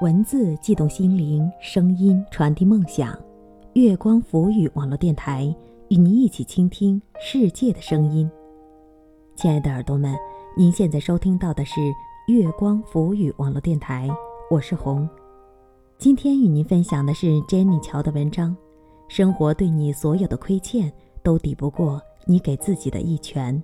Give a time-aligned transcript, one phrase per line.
[0.00, 3.14] 文字悸动心灵，声音传递梦想。
[3.74, 5.54] 月光浮语网络电台
[5.90, 8.28] 与您一起倾听世界的声音。
[9.36, 10.16] 亲爱的耳朵们，
[10.56, 11.82] 您现在收听到的是
[12.28, 14.08] 月光浮语网络电台，
[14.50, 15.06] 我是红。
[16.00, 18.56] 今天与您分享的是 Jenny 乔的文章：
[19.06, 20.90] 生活对你所有的亏欠，
[21.22, 23.62] 都抵不过你给自己的一拳。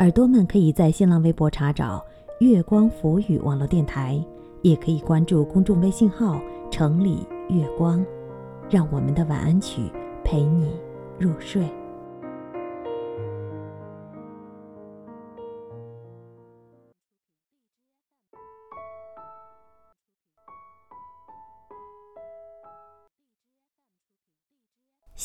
[0.00, 2.04] 耳朵们可以在新浪微博查找
[2.42, 4.20] “月光浮语网络电台”。
[4.62, 6.40] 也可以关注公众微信号
[6.72, 8.04] “城里月光”，
[8.68, 9.82] 让我们的晚安曲
[10.24, 10.72] 陪你
[11.20, 11.68] 入睡。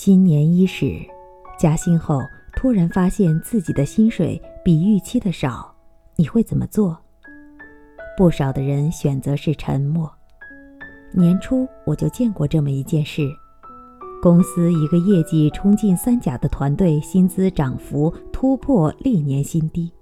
[0.04, 1.00] 新年伊始，
[1.60, 2.24] 加薪后
[2.56, 5.72] 突然发现自己的薪水比预期的少，
[6.16, 6.98] 你会怎么做？
[8.18, 10.12] 不少的人选择是沉默。
[11.12, 13.30] 年初我就见过这么一件事：
[14.24, 19.94] 公司一个业绩冲进三甲的团队，薪资涨幅突破历年新低，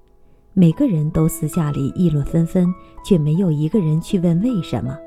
[0.54, 4.98] 每个人都私下里议论纷纷，却没有一个人去问为什么。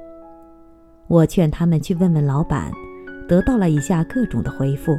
[1.08, 2.70] 我劝他们去问问老板，
[3.28, 4.98] 得到了以下各种的回复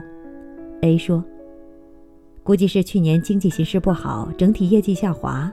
[0.82, 1.24] ：A 说，
[2.44, 5.52] 估计是去年经济形势不好，整体业绩下滑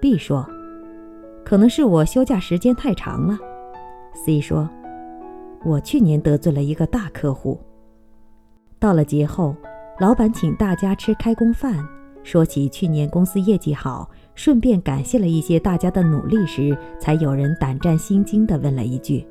[0.00, 0.48] ；B 说。
[1.44, 3.38] 可能是我休假时间太长了
[4.24, 4.68] ，C 说
[5.64, 7.60] ：“我去年得罪了一个大客户。”
[8.80, 9.54] 到了节后，
[10.00, 11.86] 老板请大家吃开工饭，
[12.24, 19.24] 说起去年公司业绩好，顺便感谢了一些大家的努力时，才有人胆战心惊地问了一句：“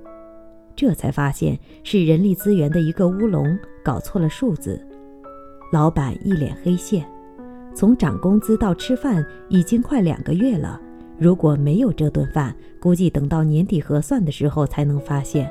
[0.76, 4.80] 这才发现是人力资源的一个乌龙，搞错了数字。”
[5.72, 7.06] 老板一脸黑线，
[7.74, 10.80] 从涨工资到吃饭已经快两个月了。
[11.18, 15.50] 如果没有这顿饭，估计等到年底核算的时候才能发现。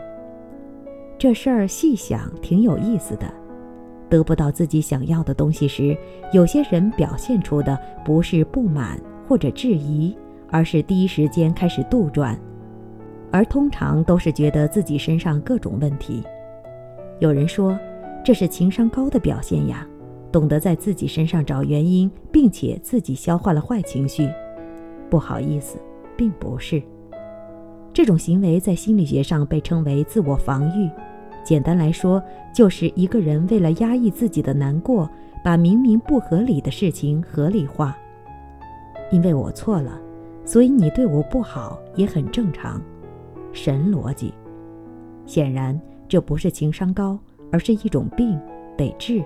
[1.19, 3.33] 这事儿细想挺有意思的。
[4.11, 5.97] 得不到自己想要的东西时，
[6.33, 10.17] 有些人表现出的不是不满或者质疑，
[10.51, 12.37] 而是第一时间开始杜撰，
[13.35, 16.23] 而通常都是觉得自己身上各种问题。
[17.19, 17.77] 有人说，
[18.25, 19.85] 这是情商高的表现呀，
[20.31, 24.31] 懂得在自己身上找原因，并且自己消化了坏情绪。
[25.11, 25.79] 不好意思，
[26.17, 26.81] 并不是。
[27.93, 30.89] 这种行为在心理学上被称为自我防御。
[31.43, 32.23] 简单来说，
[32.55, 35.11] 就是一个人为了压抑自己的难过，
[35.43, 37.99] 把明明不合理的事情合理化。
[39.11, 39.99] 因为我错了，
[40.45, 42.81] 所以你对我不好也很正常。
[43.55, 44.35] 神逻辑。
[45.25, 47.19] 显然，这不是情商高，
[47.51, 48.39] 而是一种病，
[48.77, 49.25] 得治。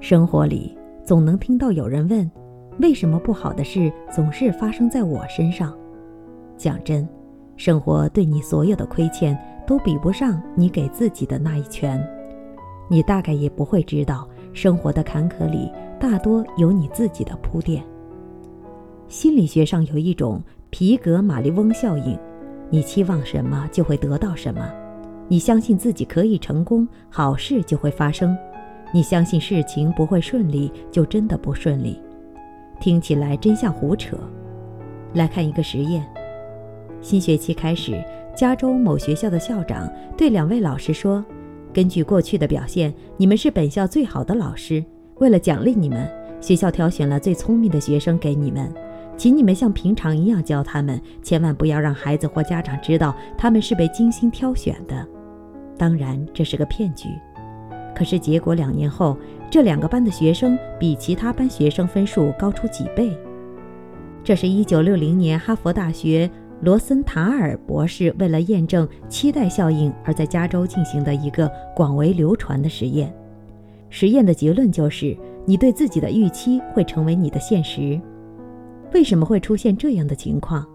[0.00, 2.30] 生活里总能听到有人问。
[2.78, 5.76] 为什么不好的事总是发生在我身上？
[6.56, 7.06] 讲真，
[7.56, 12.02] 生活对你所有的亏欠都比不上你给自己的那一拳。
[12.88, 17.84] 你大概也不会知道，生活的坎坷里大多有你自己的铺垫。
[19.08, 22.18] 心理学上有一种皮格马利翁效应：
[22.70, 24.62] 你期望什么就会得到什么；
[25.28, 28.34] 你相信自己可以成功，好事就会发生；
[28.94, 32.00] 你相信事情不会顺利，就真的不顺利。
[32.80, 34.16] 听起来真像胡扯。
[35.14, 36.06] 来看一个实验：
[37.00, 38.02] 新学期开始，
[38.36, 41.24] 加州某学校的校长对两位老师说
[41.74, 44.84] ：“根据过去的表现，你们是本校最好的老师。
[45.16, 46.08] 为了奖励你们，
[46.40, 48.72] 学校挑选了最聪明的学生给你们，
[49.20, 55.06] 请你们像平常一样教他们，千万不要让孩子或家长知道他们是被精心挑选的。
[55.76, 57.06] 当然，这是个骗局。
[57.94, 59.14] 可是结果两年后。”
[59.50, 63.14] 这两个班的学生比其他班学生分数高出几倍。
[64.24, 66.30] 这是一九六零年哈佛大学
[66.62, 73.12] 罗森塔尔博士为了验证期待效应而在加州进行的一个广为流传的实验。
[73.90, 75.14] 实验的结论就是，
[75.44, 78.00] 你对自己的预期会成为你的现实。
[78.92, 80.66] 为什么会出现这样的情况？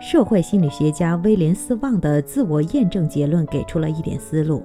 [0.00, 4.62] 社会心理学家威廉斯旺的自我验证结论给出了一点思路。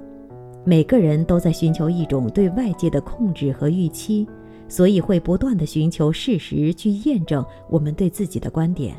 [0.64, 4.26] 每个人都在寻求一种对外界的控制和预期，
[4.70, 8.96] 所以会不断的寻求事实去验证我们对自己的观点。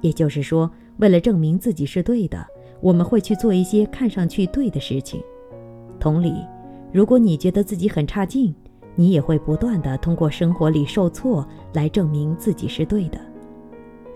[0.00, 2.44] 也就是说，为了证明自己是对的，
[2.80, 5.22] 我们会去做一些看上去对的事情。
[6.00, 6.34] 同理，
[6.92, 8.54] 如果你觉得自己很差劲，
[8.96, 13.18] 你也会不断的通过生活里受挫来证明自己是对的。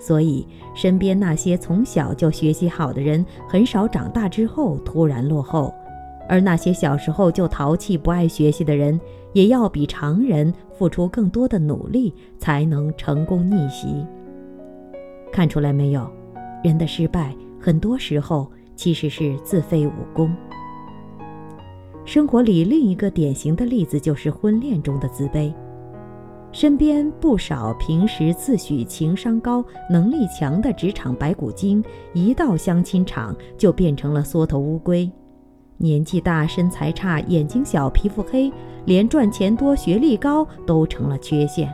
[0.01, 5.75] 所以，身边那些从小就学习好的人，很少长大之后突然落后；
[6.29, 9.01] 而那些小时候就淘气不爱学习的人，
[9.33, 14.07] 也要比常人付出更多的努力，才能成功逆袭。
[15.33, 16.09] 看出来没有？
[16.63, 20.33] 人的失败，很多时候其实是自废武功。
[22.09, 25.53] 生活里另一个典型的例子就是婚恋中的自卑。
[26.53, 31.85] 身边不少平时自诩情商高、能力强的职场白骨精，
[32.15, 35.11] 一到相亲场就变成了缩头乌龟。
[35.77, 38.51] 年纪大、身材差、眼睛小、皮肤黑，
[38.87, 41.71] 连赚钱多、学历高都成了缺陷。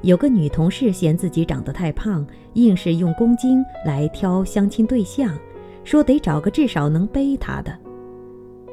[0.00, 5.38] 有个女同事嫌自己长得太胖，硬是用公斤来挑相亲对象，
[5.84, 7.70] 说得找个至少能背她的。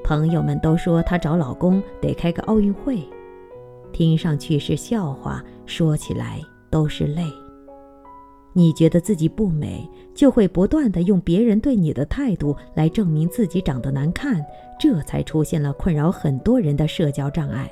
[0.03, 2.99] 朋友们都说她找老公得开个奥运会，
[3.91, 7.23] 听上去是笑话，说起来都是泪。
[8.55, 14.39] 你觉得自己不美，就会不断的用别人对你的态度来证明自己长得难看，
[14.79, 17.71] 这才出现了困扰很多人的社交障碍。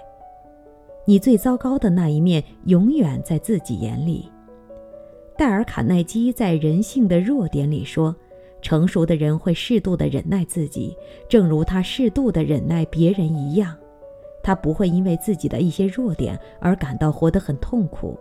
[1.05, 4.27] 你最糟糕的那一面，永远在自己眼里。
[5.37, 8.15] 戴尔·卡耐基在《人性的弱点》里说。
[8.61, 10.95] 成熟的人会适度的忍耐自己，
[11.27, 13.75] 正如他适度的忍耐别人一样。
[14.43, 18.17] 他不会因为自己的一些弱点而感到活得很痛苦。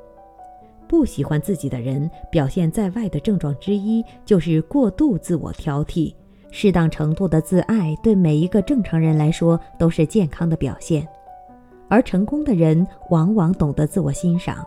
[0.87, 6.13] 不喜欢自己的人表现在外的症状之一就是过度自我挑剔。
[6.51, 11.07] 适当程度的自爱对每一个正常人来说都是健康的表现。
[11.89, 14.67] 而成功的人往往懂得自我欣赏。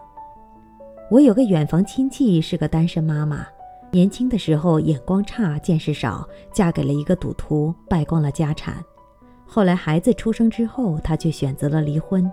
[1.12, 3.46] 我有个远房亲戚是个单身妈妈。
[3.94, 8.84] 年轻的时候眼光差，见识少，嫁给了一个赌徒，败光了家产。
[9.46, 12.28] 后来孩子出生之后，她却选择了离婚。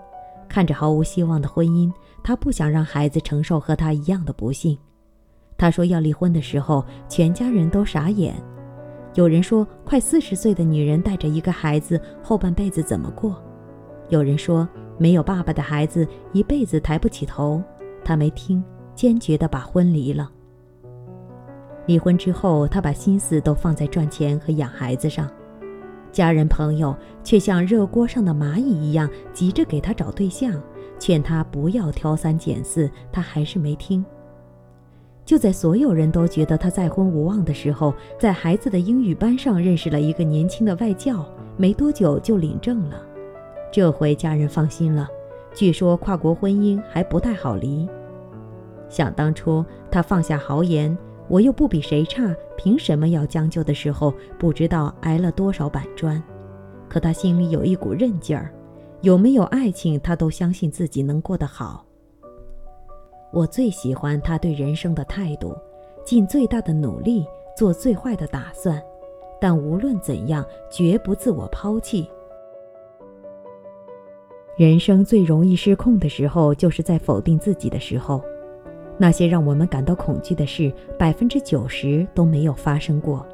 [0.49, 1.93] 看着毫无希望的婚姻，
[2.25, 4.79] 她不想让孩子承受和她一样的不幸。
[5.59, 8.35] 她说要离婚的时候，全家人都傻眼。
[9.13, 13.37] 有人说，快四十岁的女人带着一个孩子，后半辈子怎么过？
[14.09, 14.67] 有人说，
[14.97, 17.63] 没有爸爸的孩子一辈子抬不起头。
[18.03, 18.65] 她没听，
[18.95, 20.31] 坚决地把婚离了。
[21.91, 25.29] 离婚之后，他把心思都放在赚钱和养孩子上，
[26.13, 26.95] 家人朋友
[27.25, 30.53] 却像热锅上的蚂蚁一样，急着给他找对象，
[31.01, 34.05] 劝他不要挑三拣四，他还是没听。
[35.25, 41.27] 就在所有人都觉得他再婚无望的时候，在孩子的英语班上认识了一个年轻的外教，
[41.57, 43.03] 没多久就领证了。
[43.73, 45.09] 这回家人放心了，
[45.53, 47.89] 据说跨国婚姻还不太好离。
[48.89, 50.97] 想当初，他放下豪言。
[51.31, 56.21] 我又不比谁差，凭什么要将就的时候，不知道挨了多少板砖。
[56.89, 58.53] 可他心里有一股韧劲儿，
[59.03, 61.87] 有没有爱情，他都相信自己能过得好。
[63.33, 65.57] 我最喜欢他对人生的态度，
[66.05, 67.25] 尽最大的努力，
[67.57, 68.83] 做最坏的打算，
[69.41, 72.11] 但无论怎样，绝不自我抛弃。
[74.57, 78.21] 人生最容易失控的时候，就是在否定自己的时候。
[79.03, 83.27] 那些让我们感到恐惧的事，百分之九十都没有发生过。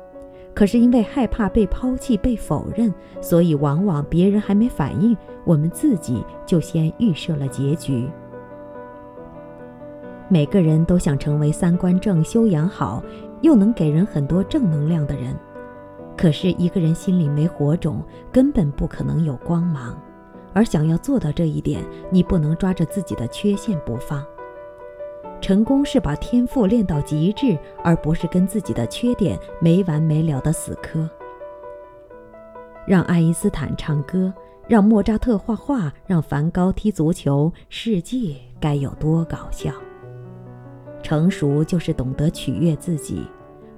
[0.55, 8.09] 可是因为害怕被抛弃、被否认，所以往往别人还没反应，我们自己就先预设了结局。
[10.29, 13.03] 每个人都想成为三观正、修养好，
[13.41, 15.37] 又能给人很多正能量的人。
[16.17, 20.01] 可是一个人心里没火种，根本不可能有光芒。
[20.53, 24.25] 而想要做到这一点，你不能抓着自己的缺陷不放。
[25.41, 31.09] 成功是把天赋练到极致，而不是跟自己的缺点没完没了的死磕。
[32.87, 34.33] 让爱因斯坦唱歌，
[34.67, 39.73] 让莫扎特画画，让梵高踢足球，世界该有多搞笑？
[41.03, 43.25] 成熟就是懂得取悦自己，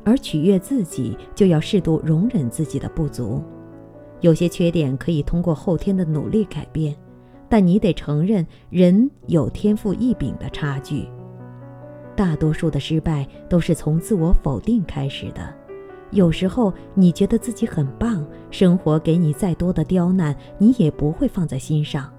[0.05, 3.43] 而取悦自己就要适度容忍自己的不足。
[4.21, 6.97] 有些缺点可以通过后天的努力改变，
[7.49, 11.07] 但你得承认人有天赋异禀的差距。
[12.19, 15.55] 大多数的失败都是从自我否定开始的。
[16.11, 22.13] 有时候你觉得自己很棒，生活给你再多的刁难，你也不会放在心上。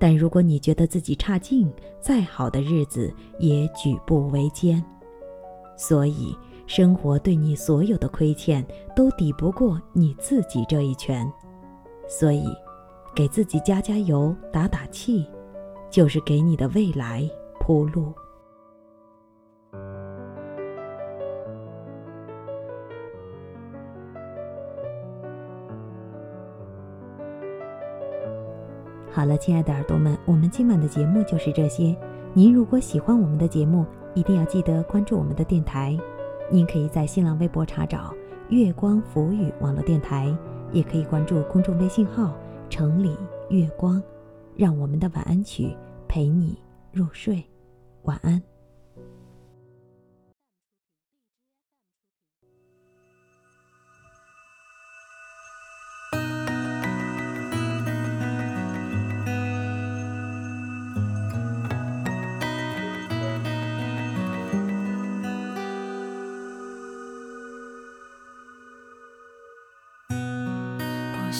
[0.00, 4.84] 但如果你觉得自己差劲，再好的日子也举步维艰。
[5.76, 6.36] 所以，
[6.66, 11.24] 生活对你所有的亏欠都抵不过你自己这一拳。
[12.08, 12.48] 所以，
[13.14, 15.24] 给自己加加油、打打气，
[15.88, 18.12] 就是给你的未来铺路。
[29.16, 31.96] 好了，亲爱的耳朵们，我们今晚的节目就是这些。
[32.34, 35.98] 您如果喜欢我们的节目，一定要记得关注我们的电台。
[36.52, 38.12] 您可以在新浪微博查找
[38.52, 40.36] “月光浮语网络电台”，
[40.70, 42.36] 也可以关注公众微信号
[42.68, 43.16] “城里
[43.48, 44.02] 月光”，
[44.54, 45.74] 让我们的晚安曲
[46.06, 46.58] 陪你
[46.92, 47.42] 入睡。
[48.02, 48.55] 晚安。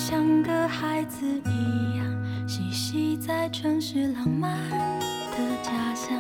[0.09, 2.07] 像个孩子一样，
[2.47, 6.17] 嬉戏在城市浪漫的家乡，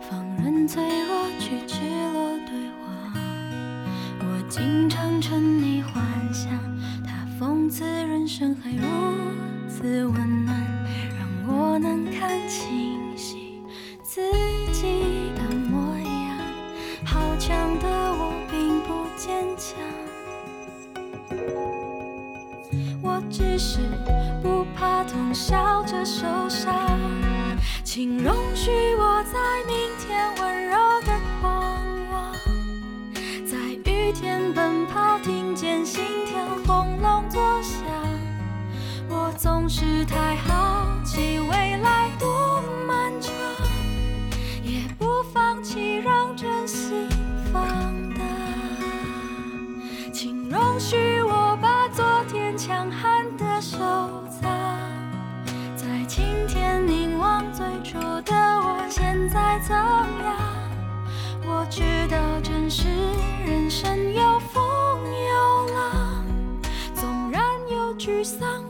[0.00, 1.76] 放任脆弱去赤
[2.12, 3.14] 裸对话。
[4.18, 6.04] 我经常沉溺幻
[6.34, 6.50] 想，
[7.06, 8.82] 他讽刺人生还如
[9.68, 10.60] 此温暖，
[11.16, 12.77] 让我能看清
[23.58, 23.80] 是
[24.40, 26.72] 不怕痛，笑着受伤，
[27.82, 31.52] 请容许我在明天温柔的狂
[32.12, 32.32] 妄，
[33.44, 33.58] 在
[33.90, 37.82] 雨天奔跑，听见心跳轰隆作响。
[39.08, 42.07] 我总是太好奇未来
[57.90, 60.36] 初的我，现在怎样？
[61.46, 61.80] 我知
[62.10, 62.86] 道，真实
[63.46, 64.62] 人生有风
[65.10, 66.22] 有浪，
[66.94, 68.67] 纵然有沮丧。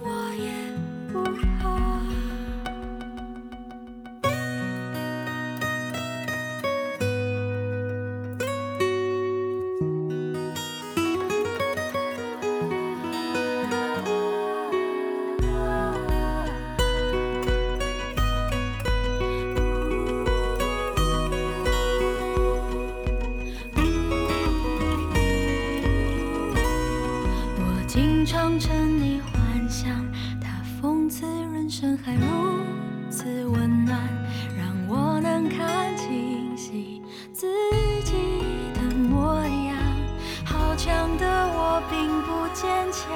[42.60, 43.08] 坚强，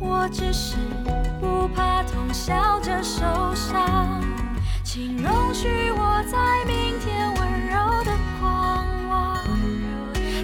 [0.00, 0.74] 我只是
[1.40, 3.22] 不怕痛，笑着受
[3.54, 4.20] 伤。
[4.82, 8.10] 请容许我在明天温柔的
[8.40, 9.44] 狂妄，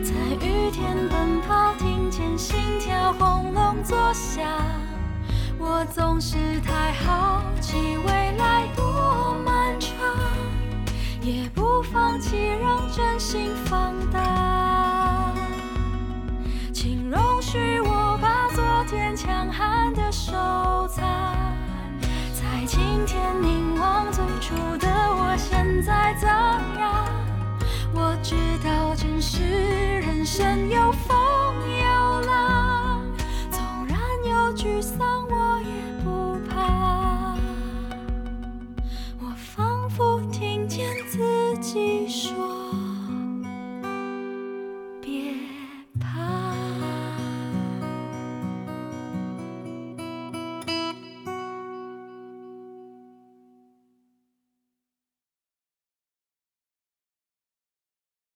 [0.04, 0.14] 在
[0.46, 1.74] 雨天奔跑。
[1.76, 4.46] 听见心跳轰隆作响，
[5.58, 9.90] 我总是太好奇未来多漫长，
[11.20, 13.50] 也不放弃让真心
[22.74, 27.06] 今天凝望最初的我，现在怎样？
[27.94, 29.38] 我知道真实
[30.00, 31.16] 人生有风
[31.68, 31.83] 雨。